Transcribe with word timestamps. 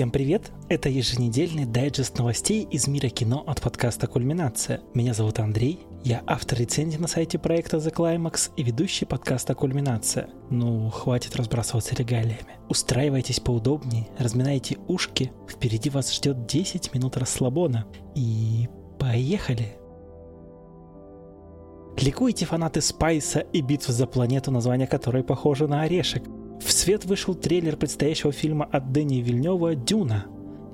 Всем 0.00 0.10
привет! 0.10 0.50
Это 0.70 0.88
еженедельный 0.88 1.66
дайджест 1.66 2.16
новостей 2.16 2.66
из 2.70 2.88
мира 2.88 3.10
кино 3.10 3.44
от 3.46 3.60
подкаста 3.60 4.06
«Кульминация». 4.06 4.80
Меня 4.94 5.12
зовут 5.12 5.40
Андрей, 5.40 5.80
я 6.04 6.22
автор 6.26 6.58
рецензии 6.58 6.96
на 6.96 7.06
сайте 7.06 7.38
проекта 7.38 7.76
The 7.76 7.92
Climax 7.92 8.50
и 8.56 8.62
ведущий 8.62 9.04
подкаста 9.04 9.54
«Кульминация». 9.54 10.30
Ну, 10.48 10.88
хватит 10.88 11.36
разбрасываться 11.36 11.94
регалиями. 11.96 12.56
Устраивайтесь 12.70 13.40
поудобнее, 13.40 14.08
разминайте 14.18 14.78
ушки, 14.88 15.32
впереди 15.46 15.90
вас 15.90 16.10
ждет 16.14 16.46
10 16.46 16.94
минут 16.94 17.18
расслабона. 17.18 17.84
И 18.14 18.70
поехали! 18.98 19.76
Ликуйте 21.98 22.46
фанаты 22.46 22.80
Спайса 22.80 23.40
и 23.40 23.60
битв 23.60 23.88
за 23.88 24.06
планету, 24.06 24.50
название 24.50 24.86
которой 24.86 25.22
похоже 25.22 25.68
на 25.68 25.82
орешек– 25.82 26.22
в 26.60 26.72
свет 26.72 27.04
вышел 27.04 27.34
трейлер 27.34 27.76
предстоящего 27.76 28.32
фильма 28.32 28.66
от 28.70 28.92
Дэни 28.92 29.16
Вильнева 29.16 29.74
«Дюна». 29.74 30.26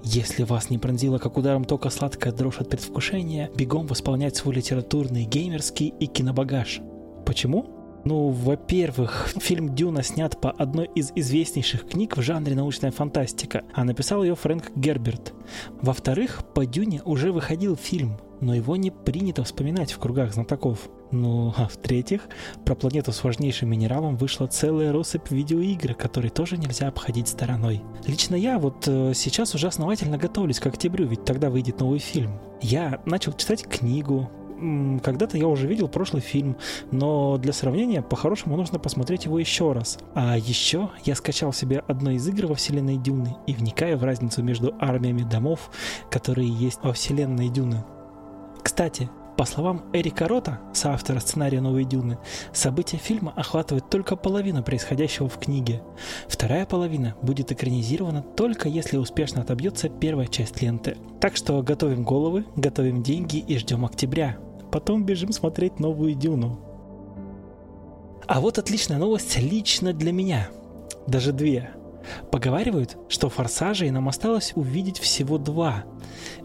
Если 0.02 0.44
вас 0.44 0.70
не 0.70 0.78
пронзило 0.78 1.18
как 1.18 1.36
ударом 1.36 1.64
тока 1.64 1.90
сладкая 1.90 2.32
дрожь 2.32 2.60
от 2.60 2.70
предвкушения, 2.70 3.50
бегом 3.56 3.86
восполнять 3.86 4.36
свой 4.36 4.54
литературный, 4.54 5.24
геймерский 5.24 5.88
и 5.98 6.06
кинобагаж. 6.06 6.80
Почему? 7.24 7.66
Ну, 8.04 8.28
во-первых, 8.28 9.34
фильм 9.40 9.74
«Дюна» 9.74 10.04
снят 10.04 10.40
по 10.40 10.52
одной 10.52 10.88
из 10.94 11.10
известнейших 11.16 11.88
книг 11.88 12.16
в 12.16 12.22
жанре 12.22 12.54
научная 12.54 12.92
фантастика, 12.92 13.64
а 13.74 13.82
написал 13.82 14.22
ее 14.22 14.36
Фрэнк 14.36 14.76
Герберт. 14.76 15.34
Во-вторых, 15.82 16.44
по 16.54 16.64
«Дюне» 16.64 17.02
уже 17.04 17.32
выходил 17.32 17.74
фильм, 17.74 18.18
но 18.40 18.54
его 18.54 18.76
не 18.76 18.92
принято 18.92 19.42
вспоминать 19.42 19.90
в 19.90 19.98
кругах 19.98 20.32
знатоков. 20.32 20.88
Ну, 21.16 21.54
а 21.56 21.66
в-третьих, 21.66 22.28
про 22.66 22.74
планету 22.74 23.10
с 23.10 23.24
важнейшим 23.24 23.70
минералом 23.70 24.16
вышла 24.16 24.46
целая 24.46 24.92
россыпь 24.92 25.30
видеоигр, 25.30 25.94
которые 25.94 26.30
тоже 26.30 26.58
нельзя 26.58 26.88
обходить 26.88 27.28
стороной. 27.28 27.82
Лично 28.06 28.34
я 28.34 28.58
вот 28.58 28.86
э, 28.86 29.12
сейчас 29.14 29.54
уже 29.54 29.66
основательно 29.66 30.18
готовлюсь 30.18 30.60
к 30.60 30.66
октябрю, 30.66 31.06
ведь 31.06 31.24
тогда 31.24 31.48
выйдет 31.48 31.80
новый 31.80 32.00
фильм. 32.00 32.38
Я 32.60 33.00
начал 33.06 33.32
читать 33.32 33.66
книгу, 33.66 34.30
когда-то 35.02 35.38
я 35.38 35.46
уже 35.46 35.66
видел 35.66 35.88
прошлый 35.88 36.20
фильм, 36.20 36.56
но 36.90 37.38
для 37.38 37.54
сравнения, 37.54 38.02
по-хорошему, 38.02 38.56
нужно 38.56 38.78
посмотреть 38.78 39.24
его 39.24 39.38
еще 39.38 39.72
раз. 39.72 39.98
А 40.14 40.36
еще 40.36 40.90
я 41.04 41.14
скачал 41.14 41.54
себе 41.54 41.82
одну 41.88 42.10
из 42.10 42.28
игр 42.28 42.46
во 42.46 42.54
вселенной 42.54 42.98
Дюны 42.98 43.36
и 43.46 43.54
вникаю 43.54 43.96
в 43.96 44.04
разницу 44.04 44.42
между 44.42 44.74
армиями 44.78 45.22
домов, 45.22 45.70
которые 46.10 46.48
есть 46.48 46.80
во 46.82 46.92
вселенной 46.92 47.48
Дюны. 47.48 47.84
Кстати, 48.62 49.08
по 49.36 49.44
словам 49.44 49.84
Эрика 49.92 50.28
Рота, 50.28 50.60
соавтора 50.72 51.20
сценария 51.20 51.60
«Новой 51.60 51.84
Дюны», 51.84 52.18
события 52.52 52.96
фильма 52.96 53.32
охватывают 53.36 53.90
только 53.90 54.16
половину 54.16 54.62
происходящего 54.62 55.28
в 55.28 55.38
книге. 55.38 55.82
Вторая 56.26 56.64
половина 56.64 57.16
будет 57.20 57.52
экранизирована 57.52 58.22
только 58.22 58.68
если 58.68 58.96
успешно 58.96 59.42
отобьется 59.42 59.90
первая 59.90 60.26
часть 60.26 60.62
ленты. 60.62 60.96
Так 61.20 61.36
что 61.36 61.62
готовим 61.62 62.02
головы, 62.02 62.46
готовим 62.56 63.02
деньги 63.02 63.36
и 63.36 63.58
ждем 63.58 63.84
октября. 63.84 64.38
Потом 64.72 65.04
бежим 65.04 65.32
смотреть 65.32 65.80
«Новую 65.80 66.14
Дюну». 66.14 66.58
А 68.26 68.40
вот 68.40 68.58
отличная 68.58 68.98
новость 68.98 69.38
лично 69.38 69.92
для 69.92 70.12
меня. 70.12 70.48
Даже 71.06 71.32
две. 71.32 71.70
Поговаривают, 72.30 72.96
что 73.08 73.28
форсажей 73.28 73.90
нам 73.90 74.08
осталось 74.08 74.52
увидеть 74.54 74.98
всего 74.98 75.38
два, 75.38 75.84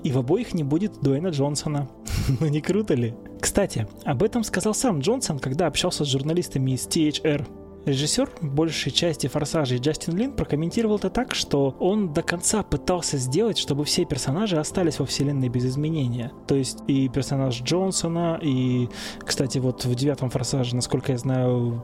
и 0.03 0.11
в 0.11 0.17
обоих 0.17 0.53
не 0.53 0.63
будет 0.63 1.01
Дуэйна 1.01 1.27
Джонсона. 1.27 1.87
ну 2.39 2.47
не 2.47 2.61
круто 2.61 2.93
ли? 2.93 3.13
Кстати, 3.39 3.87
об 4.03 4.23
этом 4.23 4.43
сказал 4.43 4.73
сам 4.73 4.99
Джонсон, 4.99 5.39
когда 5.39 5.67
общался 5.67 6.05
с 6.05 6.07
журналистами 6.07 6.71
из 6.71 6.87
THR. 6.87 7.45
Режиссер 7.83 8.29
большей 8.41 8.91
части 8.91 9.25
«Форсажей» 9.25 9.79
Джастин 9.79 10.15
Лин 10.15 10.33
прокомментировал 10.33 10.97
это 10.97 11.09
так, 11.09 11.33
что 11.33 11.75
он 11.79 12.13
до 12.13 12.21
конца 12.21 12.61
пытался 12.61 13.17
сделать, 13.17 13.57
чтобы 13.57 13.85
все 13.85 14.05
персонажи 14.05 14.57
остались 14.57 14.99
во 14.99 15.07
вселенной 15.07 15.49
без 15.49 15.65
изменения. 15.65 16.31
То 16.47 16.53
есть 16.53 16.77
и 16.87 17.09
персонаж 17.09 17.59
Джонсона, 17.63 18.39
и, 18.39 18.87
кстати, 19.19 19.57
вот 19.57 19.83
в 19.83 19.95
девятом 19.95 20.29
«Форсаже», 20.29 20.75
насколько 20.75 21.11
я 21.11 21.17
знаю, 21.17 21.83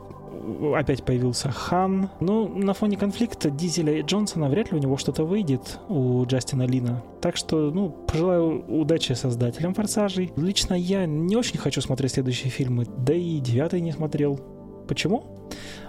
опять 0.75 1.03
появился 1.03 1.51
Хан. 1.51 2.09
Но 2.19 2.47
на 2.47 2.73
фоне 2.73 2.97
конфликта 2.97 3.49
Дизеля 3.49 3.97
и 3.99 4.01
Джонсона 4.01 4.49
вряд 4.49 4.71
ли 4.71 4.77
у 4.77 4.81
него 4.81 4.97
что-то 4.97 5.23
выйдет 5.23 5.79
у 5.89 6.25
Джастина 6.25 6.63
Лина. 6.63 7.03
Так 7.21 7.37
что, 7.37 7.71
ну, 7.71 7.89
пожелаю 7.89 8.63
удачи 8.67 9.13
создателям 9.13 9.73
Форсажей. 9.73 10.31
Лично 10.35 10.73
я 10.73 11.05
не 11.05 11.35
очень 11.35 11.57
хочу 11.57 11.81
смотреть 11.81 12.13
следующие 12.13 12.49
фильмы, 12.49 12.85
да 12.97 13.13
и 13.13 13.39
девятый 13.39 13.81
не 13.81 13.91
смотрел. 13.91 14.39
Почему? 14.87 15.23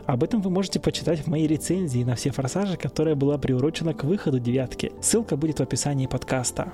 Об 0.07 0.25
этом 0.25 0.41
вы 0.41 0.51
можете 0.51 0.81
почитать 0.81 1.21
в 1.21 1.27
моей 1.27 1.47
рецензии 1.47 2.03
на 2.03 2.15
все 2.15 2.31
форсажи, 2.31 2.77
которая 2.77 3.15
была 3.15 3.39
приурочена 3.39 3.95
к 3.95 4.05
выходу 4.05 4.41
девятки. 4.41 4.93
Ссылка 5.01 5.37
будет 5.37 5.59
в 5.59 5.63
описании 5.63 6.07
подкаста. 6.07 6.73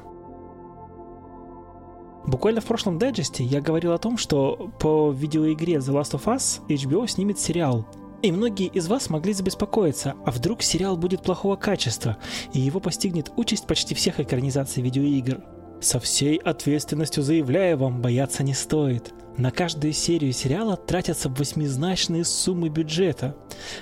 Буквально 2.27 2.61
в 2.61 2.65
прошлом 2.65 2.99
дайджесте 2.99 3.45
я 3.45 3.61
говорил 3.61 3.93
о 3.93 3.99
том, 3.99 4.17
что 4.17 4.71
по 4.79 5.11
видеоигре 5.11 5.75
The 5.75 5.93
Last 5.93 6.13
of 6.13 6.25
Us 6.25 6.61
HBO 6.69 7.07
снимет 7.07 7.39
сериал. 7.39 7.87
И 8.23 8.33
многие 8.33 8.69
из 8.69 8.89
вас 8.89 9.11
могли 9.11 9.35
забеспокоиться, 9.35 10.15
а 10.25 10.31
вдруг 10.31 10.63
сериал 10.63 10.97
будет 10.97 11.23
плохого 11.23 11.57
качества, 11.57 12.17
и 12.55 12.61
его 12.61 12.81
постигнет 12.81 13.31
участь 13.37 13.67
почти 13.67 13.95
всех 13.95 14.19
экранизаций 14.19 14.83
видеоигр. 14.83 15.45
Со 15.83 16.01
всей 16.01 16.37
ответственностью 16.39 17.23
заявляю 17.23 17.77
вам, 17.77 18.01
бояться 18.01 18.43
не 18.43 18.55
стоит. 18.55 19.13
На 19.37 19.51
каждую 19.51 19.93
серию 19.93 20.33
сериала 20.33 20.79
тратятся 20.79 21.29
восьмизначные 21.29 22.25
суммы 22.25 22.71
бюджета. 22.71 23.37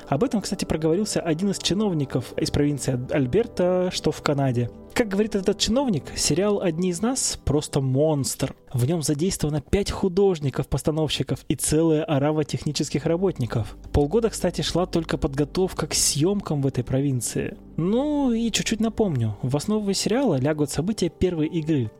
Об 0.08 0.24
этом, 0.24 0.40
кстати, 0.40 0.64
проговорился 0.64 1.20
один 1.20 1.50
из 1.50 1.58
чиновников 1.58 2.32
из 2.36 2.50
провинции 2.50 2.98
Альберта, 3.12 3.90
что 3.92 4.10
в 4.10 4.20
Канаде. 4.22 4.70
Как 4.94 5.08
говорит 5.08 5.34
этот 5.34 5.58
чиновник, 5.58 6.04
сериал 6.16 6.60
«Одни 6.60 6.90
из 6.90 7.00
нас» 7.00 7.38
просто 7.46 7.80
монстр. 7.80 8.54
В 8.74 8.84
нем 8.84 9.00
задействовано 9.00 9.62
пять 9.62 9.90
художников-постановщиков 9.90 11.40
и 11.48 11.54
целая 11.54 12.04
орава 12.04 12.44
технических 12.44 13.06
работников. 13.06 13.76
Полгода, 13.92 14.28
кстати, 14.28 14.60
шла 14.60 14.84
только 14.84 15.16
подготовка 15.16 15.86
к 15.86 15.94
съемкам 15.94 16.60
в 16.60 16.66
этой 16.66 16.84
провинции. 16.84 17.56
Ну 17.76 18.32
и 18.32 18.50
чуть-чуть 18.50 18.80
напомню, 18.80 19.36
в 19.42 19.56
основу 19.56 19.92
сериала 19.94 20.38
лягут 20.38 20.70
события 20.70 21.08
первой 21.08 21.46
игры. 21.46 21.90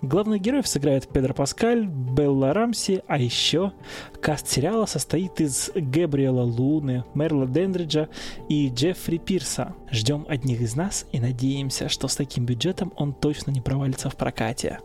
Главных 0.00 0.40
героев 0.40 0.68
сыграют 0.68 1.08
Педро 1.08 1.34
Паскаль, 1.34 1.86
Белла 1.86 2.52
Рамси, 2.52 3.02
а 3.08 3.18
еще 3.18 3.72
каст 4.20 4.46
сериала 4.46 4.86
состоит 4.86 5.40
из 5.40 5.70
Габриэла 5.74 6.42
Луны, 6.42 7.04
Мерла 7.14 7.46
Дендриджа 7.46 8.08
и 8.48 8.68
Джеффри 8.68 9.18
Пирса. 9.18 9.74
Ждем 9.90 10.26
одних 10.28 10.60
из 10.60 10.76
нас 10.76 11.06
и 11.10 11.18
надеемся, 11.18 11.88
что 11.88 12.06
с 12.06 12.14
таким 12.14 12.46
бюджетом 12.46 12.92
он 12.96 13.12
точно 13.12 13.50
не 13.50 13.60
провалится 13.60 14.08
в 14.08 14.16
прокате. 14.16 14.78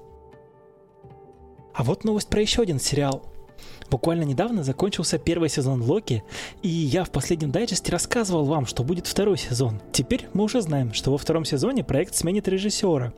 А 1.73 1.84
вот 1.84 2.03
новость 2.03 2.29
про 2.29 2.41
еще 2.41 2.63
один 2.63 2.79
сериал. 2.79 3.30
Буквально 3.91 4.24
недавно 4.24 4.63
закончился 4.63 5.18
первый 5.18 5.50
сезон 5.50 5.81
Локи, 5.81 6.24
и 6.63 6.69
я 6.69 7.03
в 7.03 7.09
последнем 7.09 7.52
дайджесте 7.52 7.91
рассказывал 7.91 8.46
вам, 8.46 8.66
что 8.66 8.85
будет 8.85 9.06
второй 9.06 9.38
сезон. 9.38 9.81
Теперь 9.91 10.28
мы 10.34 10.46
уже 10.46 10.62
знаем, 10.62 10.94
что 10.94 11.12
во 11.12 11.18
втором 11.18 11.44
сезоне 11.44 11.84
проект 11.84 12.16
сменит 12.16 12.47
режиссера. 12.47 13.12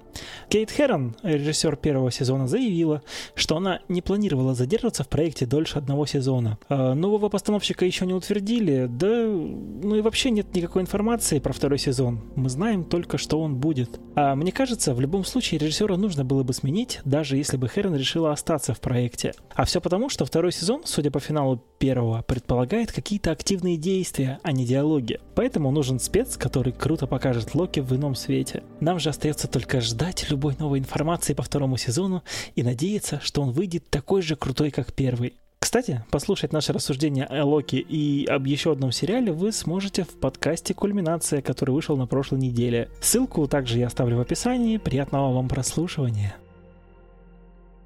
Кейт 0.50 0.72
Херон, 0.72 1.16
режиссер 1.22 1.76
первого 1.76 2.10
сезона, 2.12 2.48
заявила, 2.48 3.04
что 3.36 3.58
она 3.58 3.82
не 3.88 4.02
планировала 4.02 4.56
задерживаться 4.56 5.04
в 5.04 5.10
проекте 5.10 5.46
дольше 5.46 5.78
одного 5.78 6.08
сезона. 6.08 6.58
А 6.70 6.96
нового 6.96 7.30
постановщика 7.30 7.86
еще 7.86 8.08
не 8.08 8.16
утвердили, 8.16 8.88
да 8.90 9.28
ну 9.28 9.96
и 9.96 10.02
вообще 10.02 10.32
нет 10.32 10.56
никакой 10.56 10.82
информации 10.82 11.38
про 11.38 11.54
второй 11.54 11.78
сезон. 11.78 12.22
Мы 12.36 12.50
знаем 12.50 12.84
только, 12.84 13.20
что 13.20 13.40
он 13.40 13.58
будет. 13.58 14.00
А 14.16 14.36
мне 14.36 14.52
кажется, 14.52 14.96
в 14.96 15.02
любом 15.02 15.24
случае 15.24 15.60
режиссера 15.60 15.98
нужно 15.98 16.26
было 16.26 16.42
бы 16.42 16.54
сменить, 16.54 17.00
даже 17.06 17.38
если 17.38 17.58
бы 17.58 17.68
Херон 17.68 17.96
решила 17.96 18.32
остаться 18.32 18.74
в 18.74 18.80
проекте. 18.80 19.34
А 19.54 19.66
все 19.66 19.80
потому, 19.80 20.10
что 20.10 20.26
второй 20.26 20.52
сезон 20.52 20.63
сезон, 20.64 20.84
судя 20.86 21.12
по 21.12 21.20
финалу 21.20 21.62
первого, 21.78 22.22
предполагает 22.22 22.94
какие-то 22.94 23.32
активные 23.32 23.76
действия, 23.76 24.40
а 24.44 24.54
не 24.54 24.66
диалоги. 24.66 25.20
Поэтому 25.36 25.72
нужен 25.72 26.00
спец, 26.00 26.38
который 26.38 26.72
круто 26.72 27.06
покажет 27.06 27.54
Локи 27.54 27.82
в 27.82 27.94
ином 27.94 28.16
свете. 28.16 28.64
Нам 28.80 28.98
же 28.98 29.10
остается 29.10 29.50
только 29.50 29.82
ждать 29.82 30.30
любой 30.30 30.56
новой 30.58 30.80
информации 30.80 31.34
по 31.34 31.44
второму 31.44 31.76
сезону 31.76 32.24
и 32.56 32.64
надеяться, 32.64 33.20
что 33.22 33.42
он 33.42 33.52
выйдет 33.52 33.90
такой 33.90 34.22
же 34.22 34.38
крутой, 34.38 34.72
как 34.72 34.94
первый. 34.94 35.34
Кстати, 35.60 36.06
послушать 36.12 36.54
наше 36.54 36.72
рассуждение 36.72 37.26
о 37.26 37.44
Локи 37.44 37.76
и 37.76 38.26
об 38.26 38.46
еще 38.46 38.72
одном 38.72 38.94
сериале 38.94 39.34
вы 39.34 39.52
сможете 39.52 40.04
в 40.04 40.18
подкасте 40.18 40.74
«Кульминация», 40.74 41.42
который 41.42 41.72
вышел 41.72 41.98
на 41.98 42.08
прошлой 42.08 42.40
неделе. 42.40 42.90
Ссылку 43.02 43.48
также 43.48 43.80
я 43.80 43.88
оставлю 43.88 44.16
в 44.16 44.22
описании. 44.22 44.78
Приятного 44.78 45.34
вам 45.34 45.50
прослушивания. 45.50 46.36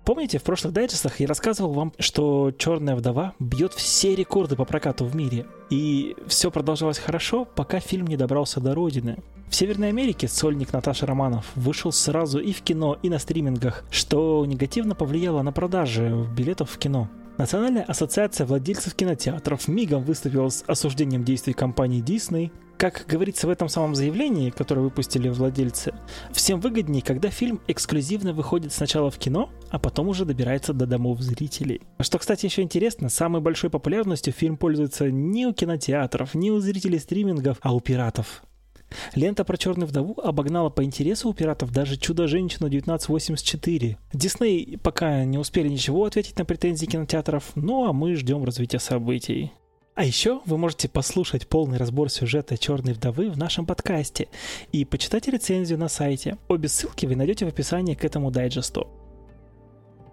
Помните, 0.07 0.37
в 0.37 0.43
прошлых 0.43 0.71
дайджестах 0.71 1.19
я 1.19 1.27
рассказывал 1.27 1.73
вам, 1.73 1.91
что 1.99 2.53
«Черная 2.57 2.95
вдова» 2.95 3.33
бьет 3.39 3.73
все 3.73 4.15
рекорды 4.15 4.55
по 4.55 4.63
прокату 4.63 5.03
в 5.03 5.13
мире. 5.17 5.45
И 5.69 6.15
все 6.27 6.49
продолжалось 6.49 6.97
хорошо, 6.97 7.43
пока 7.43 7.81
фильм 7.81 8.07
не 8.07 8.15
добрался 8.15 8.61
до 8.61 8.73
родины. 8.73 9.17
В 9.49 9.55
Северной 9.55 9.89
Америке 9.89 10.29
сольник 10.29 10.71
Наташи 10.71 11.05
Романов 11.05 11.51
вышел 11.55 11.91
сразу 11.91 12.39
и 12.39 12.53
в 12.53 12.61
кино, 12.61 12.97
и 13.03 13.09
на 13.09 13.19
стримингах, 13.19 13.83
что 13.91 14.45
негативно 14.45 14.95
повлияло 14.95 15.41
на 15.41 15.51
продажи 15.51 16.25
билетов 16.37 16.69
в 16.69 16.77
кино. 16.77 17.09
Национальная 17.37 17.83
ассоциация 17.83 18.47
владельцев 18.47 18.95
кинотеатров 18.95 19.67
мигом 19.67 20.03
выступила 20.03 20.49
с 20.49 20.63
осуждением 20.65 21.23
действий 21.23 21.53
компании 21.53 22.03
Disney. 22.03 22.51
Как 22.77 23.05
говорится 23.07 23.45
в 23.45 23.51
этом 23.51 23.69
самом 23.69 23.93
заявлении, 23.93 24.49
которое 24.49 24.81
выпустили 24.81 25.29
владельцы, 25.29 25.93
всем 26.31 26.59
выгоднее, 26.59 27.03
когда 27.03 27.29
фильм 27.29 27.59
эксклюзивно 27.67 28.33
выходит 28.33 28.73
сначала 28.73 29.11
в 29.11 29.17
кино, 29.19 29.51
а 29.69 29.77
потом 29.77 30.07
уже 30.07 30.25
добирается 30.25 30.73
до 30.73 30.87
домов 30.87 31.21
зрителей. 31.21 31.81
Что, 31.99 32.17
кстати, 32.17 32.45
еще 32.45 32.63
интересно, 32.63 33.09
самой 33.09 33.41
большой 33.41 33.69
популярностью 33.69 34.33
фильм 34.33 34.57
пользуется 34.57 35.11
не 35.11 35.45
у 35.45 35.53
кинотеатров, 35.53 36.33
не 36.33 36.51
у 36.51 36.59
зрителей 36.59 36.99
стримингов, 36.99 37.57
а 37.61 37.73
у 37.73 37.79
пиратов. 37.79 38.43
Лента 39.15 39.43
про 39.43 39.57
Черную 39.57 39.87
вдову 39.87 40.19
обогнала 40.21 40.69
по 40.69 40.83
интересу 40.83 41.29
у 41.29 41.33
пиратов 41.33 41.71
даже 41.71 41.97
Чудо-женщину 41.97 42.67
1984. 42.67 43.97
Дисней 44.13 44.77
пока 44.81 45.23
не 45.25 45.37
успели 45.37 45.67
ничего 45.67 46.05
ответить 46.05 46.37
на 46.37 46.45
претензии 46.45 46.85
кинотеатров, 46.85 47.51
ну 47.55 47.87
а 47.87 47.93
мы 47.93 48.15
ждем 48.15 48.43
развития 48.43 48.79
событий. 48.79 49.51
А 49.95 50.05
еще 50.05 50.41
вы 50.45 50.59
можете 50.59 50.87
послушать 50.87 51.47
полный 51.47 51.79
разбор 51.79 52.11
сюжета 52.11 52.55
«Черной 52.55 52.93
вдовы» 52.93 53.31
в 53.31 53.37
нашем 53.37 53.65
подкасте 53.65 54.27
и 54.71 54.85
почитать 54.85 55.27
рецензию 55.27 55.79
на 55.79 55.87
сайте. 55.87 56.37
Обе 56.47 56.67
ссылки 56.69 57.07
вы 57.07 57.15
найдете 57.15 57.45
в 57.45 57.47
описании 57.47 57.95
к 57.95 58.05
этому 58.05 58.29
дайджесту. 58.29 58.87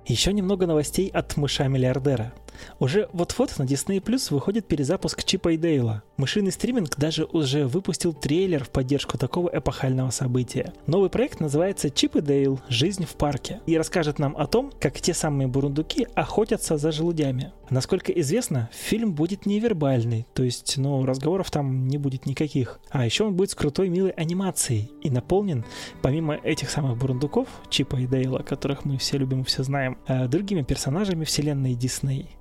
Еще 0.06 0.32
немного 0.32 0.66
новостей 0.66 1.08
от 1.08 1.36
мыша-миллиардера. 1.36 2.32
Уже 2.78 3.08
вот-вот 3.12 3.58
на 3.58 3.64
Disney 3.64 4.00
Plus 4.00 4.32
выходит 4.32 4.66
перезапуск 4.66 5.24
Чипа 5.24 5.52
и 5.52 5.56
Дейла. 5.56 6.02
Мышиный 6.16 6.52
стриминг 6.52 6.96
даже 6.96 7.24
уже 7.24 7.66
выпустил 7.66 8.12
трейлер 8.12 8.64
в 8.64 8.70
поддержку 8.70 9.18
такого 9.18 9.50
эпохального 9.52 10.10
события. 10.10 10.72
Новый 10.86 11.10
проект 11.10 11.40
называется 11.40 11.90
Чип 11.90 12.16
и 12.16 12.20
Дейл. 12.20 12.60
Жизнь 12.68 13.04
в 13.04 13.14
парке 13.14 13.60
и 13.66 13.76
расскажет 13.76 14.18
нам 14.18 14.36
о 14.36 14.46
том, 14.46 14.72
как 14.80 15.00
те 15.00 15.14
самые 15.14 15.48
бурундуки 15.48 16.06
охотятся 16.14 16.76
за 16.76 16.92
желудями. 16.92 17.52
Насколько 17.70 18.12
известно, 18.12 18.70
фильм 18.72 19.14
будет 19.14 19.46
невербальный, 19.46 20.26
то 20.34 20.42
есть, 20.42 20.76
ну, 20.76 21.04
разговоров 21.04 21.50
там 21.50 21.88
не 21.88 21.98
будет 21.98 22.26
никаких. 22.26 22.78
А 22.90 23.04
еще 23.04 23.24
он 23.24 23.34
будет 23.34 23.50
с 23.50 23.54
крутой 23.54 23.88
милой 23.88 24.10
анимацией 24.10 24.92
и 25.02 25.10
наполнен, 25.10 25.64
помимо 26.02 26.34
этих 26.34 26.70
самых 26.70 26.98
бурундуков, 26.98 27.48
Чипа 27.70 27.96
и 27.96 28.06
Дейла, 28.06 28.40
которых 28.40 28.84
мы 28.84 28.98
все 28.98 29.18
любим 29.18 29.40
и 29.40 29.44
все 29.44 29.62
знаем, 29.62 29.98
э, 30.06 30.28
другими 30.28 30.62
персонажами 30.62 31.24
вселенной 31.24 31.74
Дисней. 31.74 32.36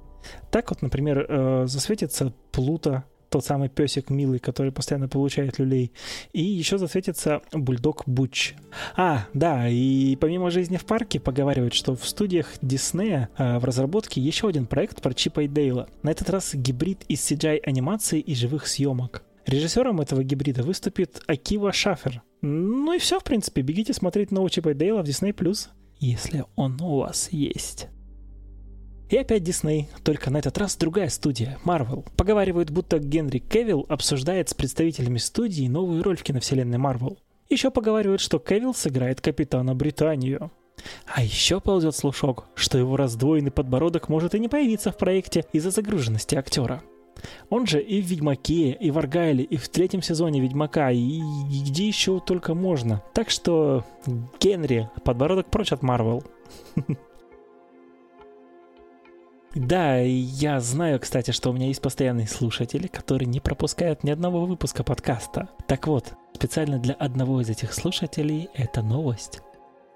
Так 0.51 0.69
вот, 0.69 0.81
например, 0.81 1.25
э, 1.27 1.63
засветится 1.67 2.33
Плута, 2.51 3.05
тот 3.33 3.43
самый 3.43 3.67
песик 3.67 4.11
милый, 4.11 4.37
который 4.37 4.71
постоянно 4.71 5.07
получает 5.07 5.57
люлей. 5.57 5.91
И 6.33 6.43
еще 6.43 6.77
засветится 6.77 7.41
бульдог 7.51 8.03
Буч. 8.05 8.53
А, 8.95 9.25
да, 9.33 9.67
и 9.67 10.15
помимо 10.17 10.51
жизни 10.51 10.77
в 10.77 10.85
парке 10.85 11.19
поговаривают, 11.19 11.73
что 11.73 11.95
в 11.95 12.07
студиях 12.07 12.47
Диснея 12.61 13.29
э, 13.39 13.57
в 13.57 13.65
разработке 13.65 14.21
еще 14.21 14.47
один 14.47 14.67
проект 14.67 15.01
про 15.01 15.15
Чипа 15.15 15.41
и 15.41 15.47
Дейла. 15.47 15.87
На 16.03 16.11
этот 16.11 16.29
раз 16.29 16.53
гибрид 16.53 17.05
из 17.07 17.21
CGI-анимации 17.21 18.19
и 18.19 18.35
живых 18.35 18.67
съемок. 18.67 19.23
Режиссером 19.47 19.99
этого 19.99 20.23
гибрида 20.23 20.61
выступит 20.61 21.23
Акива 21.25 21.73
Шафер. 21.73 22.21
Ну 22.41 22.93
и 22.93 22.99
все, 22.99 23.19
в 23.19 23.23
принципе. 23.23 23.63
Бегите 23.63 23.93
смотреть 23.93 24.29
нового 24.29 24.51
Чипа 24.51 24.69
и 24.69 24.73
Дейла 24.75 25.01
в 25.01 25.07
Disney+, 25.07 25.33
если 25.99 26.45
он 26.55 26.79
у 26.81 26.97
вас 26.97 27.29
есть. 27.31 27.87
И 29.13 29.17
опять 29.17 29.43
Дисней, 29.43 29.89
только 30.03 30.31
на 30.31 30.37
этот 30.37 30.57
раз 30.57 30.75
другая 30.75 31.07
студия, 31.07 31.59
Marvel. 31.63 32.03
Поговаривают, 32.17 32.71
будто 32.71 32.97
Генри 32.97 33.37
Кевилл 33.37 33.85
обсуждает 33.87 34.49
с 34.49 34.55
представителями 34.55 35.19
студии 35.19 35.67
новую 35.67 36.01
роль 36.01 36.17
в 36.17 36.23
киновселенной 36.23 36.79
Marvel. 36.79 37.19
Еще 37.47 37.69
поговаривают, 37.69 38.21
что 38.21 38.39
Кевилл 38.39 38.73
сыграет 38.73 39.21
Капитана 39.21 39.75
Британию. 39.75 40.51
А 41.05 41.21
еще 41.21 41.61
ползет 41.61 41.95
слушок, 41.95 42.45
что 42.55 42.79
его 42.79 42.97
раздвоенный 42.97 43.51
подбородок 43.51 44.09
может 44.09 44.33
и 44.33 44.39
не 44.39 44.47
появиться 44.47 44.91
в 44.91 44.97
проекте 44.97 45.45
из-за 45.53 45.69
загруженности 45.69 46.33
актера. 46.33 46.81
Он 47.51 47.67
же 47.67 47.83
и 47.83 48.01
в 48.01 48.05
«Ведьмаке», 48.05 48.71
и 48.71 48.89
в 48.89 48.97
«Аргайле», 48.97 49.43
и 49.43 49.57
в 49.57 49.69
третьем 49.69 50.01
сезоне 50.01 50.39
«Ведьмака», 50.39 50.89
и, 50.89 50.97
и 50.97 51.63
где 51.67 51.87
еще 51.87 52.19
только 52.19 52.55
можно. 52.55 53.03
Так 53.13 53.29
что, 53.29 53.85
Генри, 54.39 54.89
подбородок 55.05 55.51
прочь 55.51 55.71
от 55.71 55.83
Марвел. 55.83 56.23
Да, 59.55 59.99
я 59.99 60.59
знаю, 60.59 60.99
кстати, 60.99 61.29
что 61.29 61.51
у 61.51 61.53
меня 61.53 61.67
есть 61.67 61.81
постоянные 61.81 62.27
слушатели, 62.27 62.87
которые 62.87 63.27
не 63.27 63.39
пропускают 63.39 64.03
ни 64.03 64.09
одного 64.09 64.45
выпуска 64.45 64.83
подкаста. 64.83 65.49
Так 65.67 65.85
вот, 65.85 66.13
специально 66.33 66.79
для 66.79 66.95
одного 66.95 67.39
из 67.39 67.49
этих 67.49 67.73
слушателей 67.73 68.49
это 68.55 68.81
новость. 68.81 69.41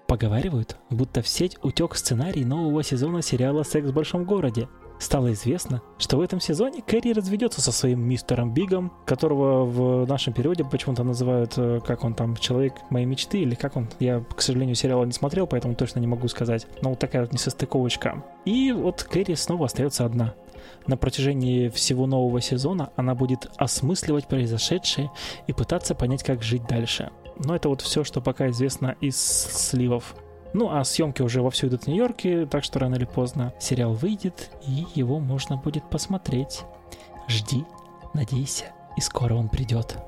Поговаривают, 0.06 0.76
будто 0.90 1.22
в 1.22 1.28
сеть 1.28 1.58
утек 1.62 1.96
сценарий 1.96 2.44
нового 2.44 2.84
сезона 2.84 3.20
сериала 3.20 3.64
«Секс 3.64 3.88
в 3.88 3.94
большом 3.94 4.24
городе», 4.24 4.68
стало 4.98 5.32
известно, 5.32 5.82
что 5.98 6.16
в 6.16 6.20
этом 6.20 6.40
сезоне 6.40 6.82
Кэрри 6.82 7.12
разведется 7.12 7.60
со 7.60 7.72
своим 7.72 8.00
мистером 8.00 8.52
Бигом, 8.52 8.92
которого 9.06 9.64
в 9.64 10.06
нашем 10.06 10.32
переводе 10.32 10.64
почему-то 10.64 11.04
называют, 11.04 11.54
э, 11.56 11.80
как 11.86 12.04
он 12.04 12.14
там, 12.14 12.36
человек 12.36 12.74
моей 12.90 13.06
мечты, 13.06 13.38
или 13.38 13.54
как 13.54 13.76
он. 13.76 13.88
Я, 13.98 14.20
к 14.20 14.40
сожалению, 14.40 14.74
сериала 14.74 15.04
не 15.04 15.12
смотрел, 15.12 15.46
поэтому 15.46 15.74
точно 15.74 16.00
не 16.00 16.06
могу 16.06 16.28
сказать. 16.28 16.66
Но 16.82 16.90
вот 16.90 16.98
такая 16.98 17.22
вот 17.22 17.32
несостыковочка. 17.32 18.24
И 18.44 18.72
вот 18.72 19.02
Кэрри 19.02 19.34
снова 19.34 19.66
остается 19.66 20.04
одна. 20.04 20.34
На 20.86 20.96
протяжении 20.96 21.68
всего 21.68 22.06
нового 22.06 22.40
сезона 22.40 22.90
она 22.96 23.14
будет 23.14 23.50
осмысливать 23.56 24.26
произошедшее 24.26 25.10
и 25.46 25.52
пытаться 25.52 25.94
понять, 25.94 26.22
как 26.22 26.42
жить 26.42 26.66
дальше. 26.66 27.10
Но 27.36 27.54
это 27.54 27.68
вот 27.68 27.82
все, 27.82 28.04
что 28.04 28.20
пока 28.20 28.48
известно 28.48 28.96
из 29.00 29.16
сливов. 29.16 30.14
Ну, 30.52 30.70
а 30.70 30.82
съемки 30.84 31.22
уже 31.22 31.42
вовсю 31.42 31.68
идут 31.68 31.84
в 31.84 31.86
Нью-Йорке, 31.88 32.46
так 32.46 32.64
что 32.64 32.78
рано 32.78 32.94
или 32.94 33.04
поздно 33.04 33.52
сериал 33.58 33.92
выйдет, 33.92 34.50
и 34.66 34.86
его 34.94 35.18
можно 35.18 35.56
будет 35.56 35.88
посмотреть. 35.90 36.62
Жди, 37.28 37.64
надейся, 38.14 38.66
и 38.96 39.00
скоро 39.00 39.34
он 39.34 39.48
придет. 39.48 39.98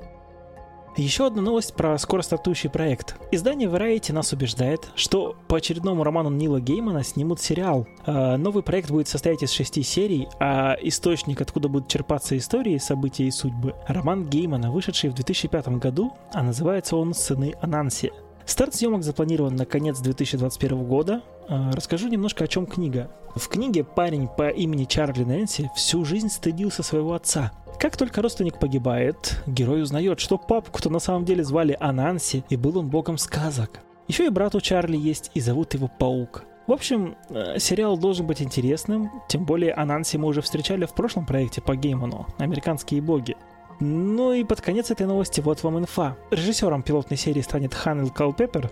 Еще 0.97 1.27
одна 1.27 1.41
новость 1.41 1.73
про 1.73 1.97
скоро 1.97 2.21
стартующий 2.21 2.69
проект. 2.69 3.15
Издание 3.31 3.69
Variety 3.69 4.11
нас 4.11 4.33
убеждает, 4.33 4.89
что 4.95 5.37
по 5.47 5.57
очередному 5.57 6.03
роману 6.03 6.29
Нила 6.29 6.59
Геймана 6.59 7.01
снимут 7.03 7.39
сериал. 7.39 7.87
Э, 8.05 8.35
новый 8.35 8.61
проект 8.61 8.91
будет 8.91 9.07
состоять 9.07 9.41
из 9.41 9.51
шести 9.51 9.83
серий, 9.83 10.27
а 10.39 10.75
источник, 10.81 11.39
откуда 11.39 11.69
будут 11.69 11.87
черпаться 11.87 12.37
истории, 12.37 12.77
события 12.77 13.23
и 13.23 13.31
судьбы, 13.31 13.73
роман 13.87 14.25
Геймана, 14.25 14.69
вышедший 14.69 15.11
в 15.11 15.13
2005 15.13 15.79
году, 15.79 16.11
а 16.33 16.43
называется 16.43 16.97
он 16.97 17.13
«Сыны 17.13 17.53
Ананси». 17.61 18.11
Старт 18.45 18.75
съемок 18.75 19.03
запланирован 19.03 19.55
на 19.55 19.65
конец 19.65 19.99
2021 19.99 20.83
года. 20.83 21.21
А, 21.47 21.71
расскажу 21.71 22.07
немножко, 22.07 22.43
о 22.43 22.47
чем 22.47 22.65
книга. 22.65 23.09
В 23.35 23.47
книге 23.47 23.83
парень 23.83 24.27
по 24.27 24.49
имени 24.49 24.85
Чарли 24.85 25.23
Нэнси 25.23 25.69
всю 25.75 26.03
жизнь 26.05 26.29
стыдился 26.29 26.83
своего 26.83 27.13
отца. 27.13 27.51
Как 27.79 27.97
только 27.97 28.21
родственник 28.21 28.59
погибает, 28.59 29.41
герой 29.47 29.81
узнает, 29.81 30.19
что 30.19 30.37
папку-то 30.37 30.89
на 30.89 30.99
самом 30.99 31.25
деле 31.25 31.43
звали 31.43 31.75
Ананси, 31.79 32.43
и 32.49 32.55
был 32.55 32.77
он 32.77 32.89
богом 32.89 33.17
сказок. 33.17 33.79
Еще 34.07 34.25
и 34.25 34.29
брат 34.29 34.53
у 34.55 34.61
Чарли 34.61 34.97
есть, 34.97 35.31
и 35.33 35.39
зовут 35.39 35.73
его 35.73 35.87
Паук. 35.87 36.43
В 36.67 36.73
общем, 36.73 37.15
э, 37.29 37.57
сериал 37.57 37.97
должен 37.97 38.27
быть 38.27 38.41
интересным, 38.41 39.09
тем 39.27 39.45
более 39.45 39.73
Ананси 39.73 40.17
мы 40.17 40.27
уже 40.27 40.41
встречали 40.41 40.85
в 40.85 40.93
прошлом 40.93 41.25
проекте 41.25 41.59
по 41.61 41.75
Гейману 41.75 42.27
«Американские 42.37 43.01
боги». 43.01 43.35
Ну 43.83 44.31
и 44.31 44.43
под 44.43 44.61
конец 44.61 44.91
этой 44.91 45.07
новости 45.07 45.41
вот 45.41 45.63
вам 45.63 45.79
инфа. 45.79 46.15
Режиссером 46.29 46.83
пилотной 46.83 47.17
серии 47.17 47.41
станет 47.41 47.73
Ханнел 47.73 48.11
Калпеппер, 48.11 48.69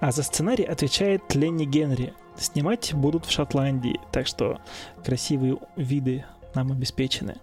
а 0.00 0.12
за 0.12 0.22
сценарий 0.22 0.64
отвечает 0.64 1.34
Ленни 1.34 1.64
Генри. 1.64 2.12
Снимать 2.36 2.92
будут 2.92 3.24
в 3.24 3.30
Шотландии, 3.30 3.98
так 4.12 4.26
что 4.26 4.58
красивые 5.02 5.56
виды 5.76 6.26
нам 6.54 6.72
обеспечены. 6.72 7.36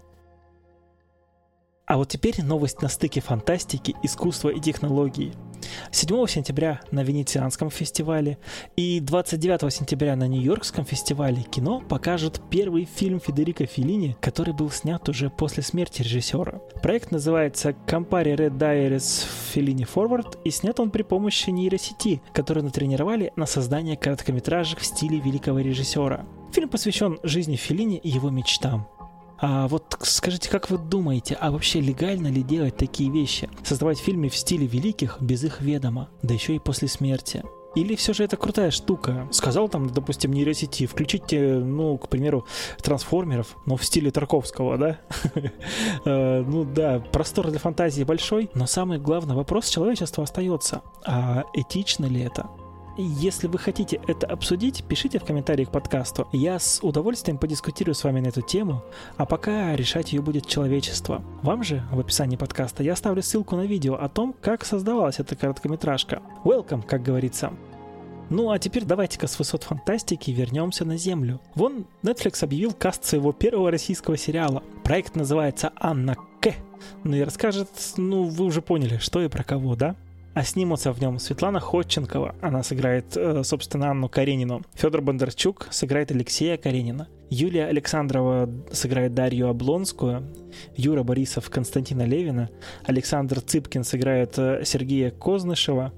А 1.87 1.95
вот 1.95 2.09
теперь 2.09 2.43
новость 2.43 2.81
на 2.81 2.89
стыке 2.89 3.21
фантастики, 3.21 3.95
искусства 4.03 4.49
и 4.49 4.59
технологий. 4.59 5.31
7 5.91 6.27
сентября 6.27 6.81
на 6.91 7.01
Венецианском 7.01 7.69
фестивале 7.69 8.37
и 8.75 8.99
29 8.99 9.73
сентября 9.73 10.17
на 10.17 10.27
Нью-Йоркском 10.27 10.83
фестивале 10.83 11.43
кино 11.43 11.81
покажут 11.87 12.41
первый 12.49 12.83
фильм 12.83 13.21
Федерико 13.21 13.65
Феллини, 13.65 14.17
который 14.19 14.53
был 14.53 14.69
снят 14.69 15.07
уже 15.07 15.29
после 15.29 15.63
смерти 15.63 16.01
режиссера. 16.01 16.59
Проект 16.83 17.11
называется 17.11 17.69
Campari 17.87 18.35
Red 18.35 18.57
Diaries 18.57 19.25
Fellini 19.53 19.87
Forward 19.87 20.37
и 20.43 20.51
снят 20.51 20.77
он 20.81 20.91
при 20.91 21.03
помощи 21.03 21.51
нейросети, 21.51 22.21
которую 22.33 22.65
натренировали 22.65 23.31
на 23.37 23.45
создание 23.45 23.95
короткометражек 23.95 24.79
в 24.79 24.85
стиле 24.85 25.19
великого 25.19 25.59
режиссера. 25.59 26.25
Фильм 26.51 26.67
посвящен 26.67 27.17
жизни 27.23 27.55
Феллини 27.55 27.97
и 27.97 28.09
его 28.09 28.29
мечтам. 28.29 28.87
А 29.39 29.67
вот 29.67 29.97
скажите, 30.01 30.49
как 30.49 30.69
вы 30.69 30.77
думаете, 30.77 31.37
а 31.39 31.51
вообще 31.51 31.79
легально 31.79 32.27
ли 32.27 32.41
делать 32.41 32.77
такие 32.77 33.11
вещи? 33.11 33.49
Создавать 33.63 33.99
фильмы 33.99 34.29
в 34.29 34.35
стиле 34.35 34.65
великих 34.65 35.17
без 35.21 35.43
их 35.43 35.61
ведома, 35.61 36.09
да 36.21 36.33
еще 36.33 36.55
и 36.55 36.59
после 36.59 36.87
смерти? 36.87 37.43
Или 37.75 37.95
все 37.95 38.11
же 38.13 38.23
это 38.23 38.37
крутая 38.37 38.71
штука? 38.71 39.27
Сказал 39.31 39.69
там, 39.69 39.91
допустим, 39.91 40.33
нейросети, 40.33 40.87
включите, 40.87 41.59
ну, 41.59 41.95
к 41.99 42.09
примеру, 42.09 42.47
трансформеров, 42.81 43.55
но 43.67 43.77
в 43.77 43.83
стиле 43.83 44.09
Тарковского, 44.09 44.77
да? 44.77 44.99
Э, 46.05 46.41
ну 46.41 46.63
да, 46.63 46.99
простор 47.11 47.49
для 47.49 47.59
фантазии 47.59 48.03
большой, 48.03 48.49
но 48.53 48.65
самый 48.65 48.97
главный 48.97 49.35
вопрос 49.35 49.69
человечества 49.69 50.23
остается. 50.23 50.81
А 51.05 51.43
этично 51.53 52.05
ли 52.05 52.21
это? 52.21 52.49
Если 53.03 53.47
вы 53.47 53.59
хотите 53.59 53.99
это 54.07 54.27
обсудить, 54.27 54.83
пишите 54.83 55.19
в 55.19 55.23
комментариях 55.23 55.69
к 55.69 55.71
подкасту. 55.71 56.27
Я 56.33 56.59
с 56.59 56.79
удовольствием 56.83 57.37
подискутирую 57.37 57.95
с 57.95 58.03
вами 58.03 58.19
на 58.19 58.27
эту 58.27 58.41
тему, 58.41 58.83
а 59.17 59.25
пока 59.25 59.75
решать 59.75 60.13
ее 60.13 60.21
будет 60.21 60.47
человечество. 60.47 61.23
Вам 61.43 61.63
же 61.63 61.83
в 61.91 61.99
описании 61.99 62.37
подкаста 62.37 62.83
я 62.83 62.93
оставлю 62.93 63.21
ссылку 63.21 63.55
на 63.55 63.65
видео 63.65 63.95
о 63.95 64.09
том, 64.09 64.33
как 64.41 64.65
создавалась 64.65 65.19
эта 65.19 65.35
короткометражка. 65.35 66.21
Welcome, 66.43 66.83
как 66.83 67.03
говорится. 67.03 67.53
Ну 68.29 68.51
а 68.51 68.59
теперь 68.59 68.83
давайте-ка 68.83 69.27
с 69.27 69.39
высот 69.39 69.63
фантастики 69.63 70.31
вернемся 70.31 70.83
на 70.83 70.97
Землю. 70.97 71.39
Вон 71.55 71.85
Netflix 72.03 72.43
объявил 72.43 72.73
каст 72.73 73.05
своего 73.05 73.31
первого 73.31 73.71
российского 73.71 74.17
сериала. 74.17 74.63
Проект 74.83 75.15
называется 75.15 75.71
«Анна 75.75 76.15
К». 76.41 76.53
Ну 77.03 77.15
и 77.15 77.21
расскажет, 77.21 77.69
ну 77.95 78.23
вы 78.23 78.45
уже 78.45 78.61
поняли, 78.61 78.97
что 78.97 79.21
и 79.21 79.29
про 79.29 79.43
кого, 79.43 79.75
да? 79.75 79.95
А 80.37 80.43
снимутся 80.43 80.93
в 80.93 81.01
нем 81.01 81.17
Светлана 81.17 81.59
Ходченкова, 81.59 82.35
она 82.41 82.61
сыграет, 82.61 83.17
э, 83.17 83.43
собственно, 83.43 83.89
Анну 83.89 84.07
Каренину, 84.07 84.61
Федор 84.75 85.01
Бондарчук 85.01 85.67
сыграет 85.71 86.11
Алексея 86.11 86.57
Каренина, 86.57 87.07
Юлия 87.31 87.65
Александрова 87.65 88.47
сыграет 88.71 89.15
Дарью 89.15 89.49
Облонскую, 89.49 90.31
Юра 90.75 91.01
Борисов 91.01 91.49
Константина 91.49 92.03
Левина, 92.03 92.51
Александр 92.85 93.41
Цыпкин 93.41 93.83
сыграет 93.83 94.37
э, 94.37 94.61
Сергея 94.63 95.09
Кознышева, 95.09 95.91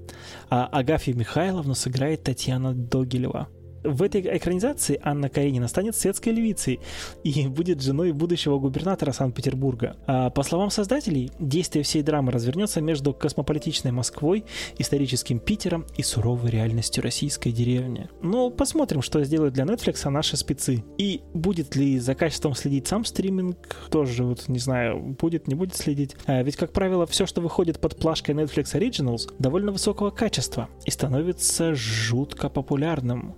а 0.50 0.68
Агафью 0.68 1.18
Михайловну 1.18 1.76
сыграет 1.76 2.24
Татьяна 2.24 2.74
Догилева 2.74 3.50
в 3.84 4.04
этой 4.04 4.22
экранизации 4.38 5.00
Анна 5.04 5.30
Каренина 5.30 5.68
станет 5.68 5.96
светской 5.96 6.30
львицей 6.30 6.80
и 7.24 7.48
будет 7.60 7.82
женой 7.82 8.12
будущего 8.12 8.60
губернатора 8.60 9.12
Санкт-Петербурга. 9.12 9.98
А 10.08 10.30
по 10.30 10.44
словам 10.44 10.70
создателей, 10.70 11.32
действие 11.40 11.84
всей 11.84 12.02
драмы 12.02 12.32
развернется 12.32 12.82
между 12.82 13.14
космополитичной 13.14 13.92
Москвой, 13.92 14.46
историческим 14.78 15.40
Питером 15.40 15.86
и 15.98 16.04
суровой 16.04 16.52
реальностью 16.52 17.04
российской 17.04 17.52
деревни. 17.52 18.10
Но 18.22 18.50
посмотрим, 18.50 19.02
что 19.02 19.24
сделают 19.24 19.54
для 19.54 19.66
Netflix 19.66 20.08
наши 20.10 20.38
спецы. 20.38 20.84
И 20.98 21.22
будет 21.34 21.76
ли 21.76 22.00
за 22.00 22.16
качеством 22.16 22.56
следить 22.56 22.88
сам 22.88 23.06
стриминг, 23.06 23.58
тоже 23.90 24.24
вот 24.24 24.48
не 24.48 24.60
знаю, 24.60 25.00
будет, 25.20 25.48
не 25.48 25.56
будет 25.56 25.76
следить. 25.76 26.16
А 26.26 26.42
ведь, 26.44 26.56
как 26.56 26.72
правило, 26.72 27.06
все, 27.06 27.26
что 27.26 27.42
выходит 27.42 27.80
под 27.80 27.98
плашкой 27.98 28.36
Netflix 28.36 28.74
Originals, 28.74 29.32
довольно 29.40 29.72
высокого 29.72 30.10
качества 30.10 30.70
и 30.86 30.92
становится 30.92 31.76
жутко 31.76 32.50
популярным. 32.50 33.36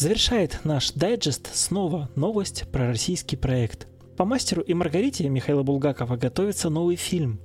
Завершает 0.00 0.60
наш 0.64 0.92
дайджест 0.92 1.54
снова 1.54 2.08
новость 2.16 2.64
про 2.72 2.86
российский 2.86 3.36
проект. 3.36 3.86
По 4.16 4.24
«Мастеру 4.24 4.62
и 4.62 4.72
Маргарите» 4.72 5.28
Михаила 5.28 5.62
Булгакова 5.62 6.16
готовится 6.16 6.70
новый 6.70 6.96
фильм. 6.96 7.38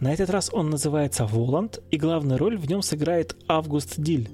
На 0.00 0.12
этот 0.12 0.28
раз 0.28 0.50
он 0.52 0.70
называется 0.70 1.24
«Воланд», 1.24 1.78
и 1.92 1.96
главную 1.96 2.36
роль 2.36 2.58
в 2.58 2.68
нем 2.68 2.82
сыграет 2.82 3.36
Август 3.46 3.94
Диль. 3.96 4.28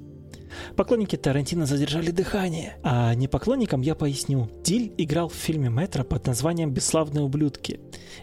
Поклонники 0.75 1.15
Тарантино 1.15 1.65
задержали 1.65 2.11
дыхание. 2.11 2.77
А 2.83 3.13
не 3.15 3.27
поклонникам 3.27 3.81
я 3.81 3.95
поясню. 3.95 4.49
Диль 4.63 4.93
играл 4.97 5.29
в 5.29 5.33
фильме 5.33 5.69
Метро 5.69 6.03
под 6.03 6.27
названием 6.27 6.71
«Бесславные 6.71 7.23
ублюдки». 7.23 7.79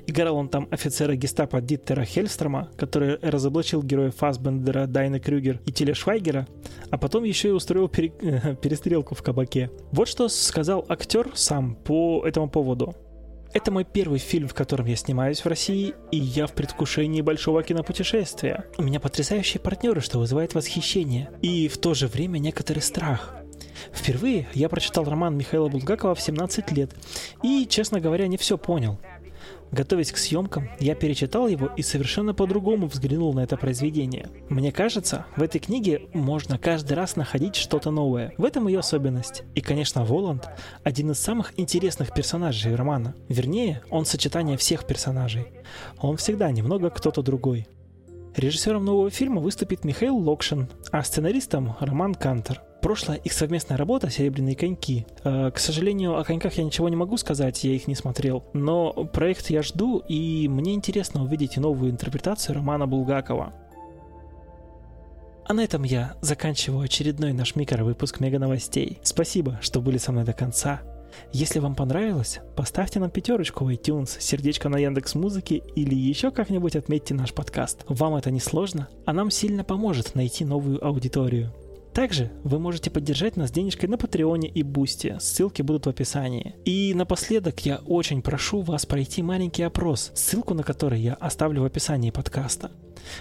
Играл 0.07 0.37
он 0.37 0.49
там 0.49 0.69
офицера 0.71 1.15
гестапо 1.15 1.61
Диттера 1.61 2.05
Хельстрома, 2.05 2.71
который 2.77 3.19
разоблачил 3.21 3.83
героя 3.83 4.11
Фасбендера, 4.11 4.87
Дайна 4.87 5.21
Крюгер 5.21 5.61
и 5.67 5.73
Тиля 5.73 5.95
Швайгера, 5.95 6.47
а 6.91 6.99
потом 6.99 7.25
еще 7.25 7.49
и 7.49 7.53
устроил 7.53 7.89
пере... 7.89 8.11
перестрелку 8.63 9.15
в 9.15 9.23
кабаке. 9.23 9.71
Вот 9.93 10.09
что 10.09 10.29
сказал 10.29 10.85
актер 10.89 11.31
сам 11.35 11.75
по 11.75 12.25
этому 12.27 12.49
поводу. 12.49 12.95
Это 13.55 13.71
мой 13.71 13.85
первый 13.85 14.19
фильм, 14.19 14.47
в 14.47 14.55
котором 14.55 14.87
я 14.87 14.97
снимаюсь 14.97 15.41
в 15.41 15.47
России, 15.47 15.95
и 16.11 16.19
я 16.19 16.47
в 16.47 16.53
предвкушении 16.53 17.23
большого 17.23 17.63
кинопутешествия. 17.63 18.67
У 18.77 18.83
меня 18.83 19.01
потрясающие 19.01 19.61
партнеры, 19.61 20.01
что 20.01 20.19
вызывает 20.19 20.55
восхищение, 20.55 21.31
и 21.41 21.69
в 21.69 21.79
то 21.79 21.95
же 21.95 22.09
время 22.09 22.39
некоторый 22.39 22.81
страх. 22.81 23.35
Впервые 23.93 24.49
я 24.55 24.69
прочитал 24.69 25.05
роман 25.05 25.37
Михаила 25.37 25.69
Булгакова 25.69 26.15
в 26.15 26.21
17 26.21 26.73
лет, 26.73 26.91
и, 27.43 27.67
честно 27.69 28.01
говоря, 28.01 28.27
не 28.27 28.37
все 28.37 28.59
понял. 28.59 28.99
Готовясь 29.71 30.13
к 30.13 30.17
съемкам, 30.17 30.71
я 30.81 30.95
перечитал 30.95 31.49
его 31.49 31.67
и 31.77 31.83
совершенно 31.83 32.35
по-другому 32.35 32.87
взглянул 32.87 33.35
на 33.35 33.41
это 33.41 33.57
произведение. 33.57 34.29
Мне 34.49 34.73
кажется, 34.73 35.27
в 35.37 35.43
этой 35.43 35.59
книге 35.59 36.03
можно 36.15 36.59
каждый 36.59 36.95
раз 36.95 37.17
находить 37.17 37.57
что-то 37.57 37.91
новое. 37.91 38.33
В 38.39 38.45
этом 38.45 38.67
ее 38.69 38.79
особенность. 38.79 39.43
И, 39.55 39.61
конечно, 39.61 40.05
Воланд– 40.05 40.49
один 40.85 41.11
из 41.11 41.19
самых 41.19 41.53
интересных 41.59 42.15
персонажей 42.15 42.75
романа. 42.75 43.15
Вернее, 43.29 43.83
он 43.91 44.07
сочетание 44.07 44.57
всех 44.57 44.87
персонажей. 44.87 45.49
Он 46.01 46.17
всегда 46.17 46.51
немного 46.51 46.91
кто-то 46.91 47.23
другой. 47.23 47.67
Режиссером 48.37 48.85
нового 48.85 49.11
фильма 49.11 49.41
выступит 49.41 49.85
Михаил 49.85 50.17
Локшин, 50.17 50.69
а 50.93 51.03
сценаристом– 51.03 51.77
Роман 51.81 52.15
Кантер. 52.15 52.63
Прошлая 52.81 53.19
их 53.19 53.33
совместная 53.33 53.77
работа 53.77 54.09
«Серебряные 54.09 54.55
коньки». 54.55 55.05
Э, 55.25 55.51
к 55.51 55.59
сожалению, 55.59 56.17
о 56.17 56.25
коньках 56.25 56.55
я 56.55 56.65
ничего 56.65 56.89
не 56.89 56.97
могу 56.97 57.17
сказать, 57.17 57.65
я 57.65 57.73
их 57.73 57.89
не 57.89 57.97
смотрел. 57.97 58.45
Но 58.53 58.93
проект 58.93 59.51
я 59.51 59.63
жду, 59.63 59.99
и 59.99 60.47
мне 60.49 60.75
интересно 60.75 61.25
увидеть 61.25 61.57
новую 61.57 61.91
интерпретацию 61.91 62.55
романа 62.55 62.87
Булгакова. 62.87 63.53
А 65.45 65.55
на 65.55 65.65
этом 65.65 65.83
я 65.83 66.15
заканчиваю 66.21 66.83
очередной 66.83 67.33
наш 67.33 67.57
микровыпуск 67.57 68.21
Мега 68.21 68.39
Новостей. 68.39 69.01
Спасибо, 69.03 69.59
что 69.61 69.81
были 69.81 69.99
со 69.99 70.13
мной 70.13 70.25
до 70.25 70.35
конца. 70.35 70.83
Если 71.33 71.59
вам 71.59 71.75
понравилось, 71.75 72.41
поставьте 72.55 73.01
нам 73.01 73.11
пятерочку 73.11 73.65
в 73.65 73.69
iTunes, 73.71 74.21
сердечко 74.21 74.69
на 74.69 74.77
Яндекс 74.77 75.15
Музыке 75.15 75.63
или 75.75 75.95
еще 75.95 76.31
как-нибудь 76.31 76.77
отметьте 76.77 77.15
наш 77.15 77.33
подкаст. 77.33 77.85
Вам 77.89 78.15
это 78.15 78.31
не 78.31 78.41
сложно, 78.41 78.89
а 79.05 79.13
нам 79.13 79.31
сильно 79.31 79.65
поможет 79.65 80.15
найти 80.15 80.45
новую 80.45 80.85
аудиторию. 80.85 81.53
Также 81.93 82.31
вы 82.45 82.59
можете 82.59 82.91
поддержать 82.91 83.37
нас 83.37 83.51
денежкой 83.51 83.89
на 83.89 83.99
Патреоне 83.99 84.49
и 84.49 84.63
Бусти, 84.63 85.17
ссылки 85.21 85.63
будут 85.63 85.87
в 85.87 85.89
описании. 85.89 86.55
И 86.65 86.93
напоследок 86.95 87.65
я 87.67 87.79
очень 87.87 88.23
прошу 88.23 88.61
вас 88.63 88.87
пройти 88.87 89.23
маленький 89.23 89.63
опрос, 89.63 90.13
ссылку 90.15 90.55
на 90.55 90.63
который 90.63 91.01
я 91.01 91.15
оставлю 91.15 91.63
в 91.63 91.65
описании 91.65 92.11
подкаста. 92.11 92.71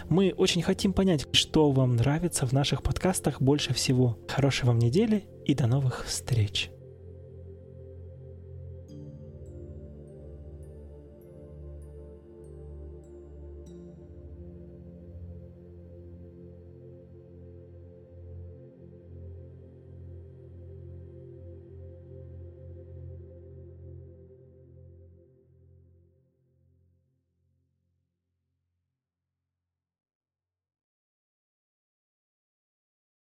Мы 0.09 0.33
очень 0.35 0.61
хотим 0.61 0.93
понять, 0.93 1.25
что 1.31 1.71
вам 1.71 1.95
нравится 1.95 2.45
в 2.45 2.51
наших 2.51 2.83
подкастах 2.83 3.41
больше 3.41 3.73
всего. 3.73 4.17
Хорошей 4.27 4.65
вам 4.65 4.79
недели 4.79 5.25
и 5.45 5.53
до 5.53 5.67
новых 5.67 6.05
встреч! 6.05 6.71